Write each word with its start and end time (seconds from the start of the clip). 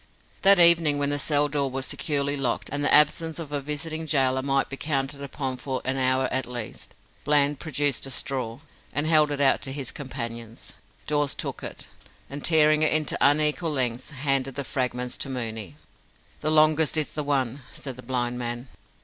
That 0.41 0.57
evening, 0.57 0.97
when 0.97 1.11
the 1.11 1.19
cell 1.19 1.47
door 1.47 1.69
was 1.69 1.85
securely 1.85 2.35
locked, 2.35 2.71
and 2.71 2.83
the 2.83 2.91
absence 2.91 3.37
of 3.37 3.51
a 3.51 3.61
visiting 3.61 4.07
gaoler 4.07 4.41
might 4.41 4.67
be 4.67 4.75
counted 4.75 5.21
upon 5.21 5.57
for 5.57 5.79
an 5.85 5.95
hour 5.97 6.27
at 6.31 6.47
least, 6.47 6.95
Bland 7.23 7.59
produced 7.59 8.07
a 8.07 8.09
straw, 8.09 8.61
and 8.93 9.05
held 9.05 9.31
it 9.31 9.39
out 9.39 9.61
to 9.61 9.71
his 9.71 9.91
companions. 9.91 10.73
Dawes 11.05 11.35
took 11.35 11.61
it, 11.61 11.85
and 12.31 12.43
tearing 12.43 12.81
it 12.81 12.91
into 12.91 13.15
unequal 13.21 13.73
lengths, 13.73 14.09
handed 14.09 14.55
the 14.55 14.63
fragments 14.63 15.17
to 15.17 15.29
Mooney. 15.29 15.75
"The 16.39 16.49
longest 16.49 16.97
is 16.97 17.13
the 17.13 17.21
one," 17.23 17.59
said 17.71 17.95
the 17.95 18.01
blind 18.01 18.39
man. 18.39 18.69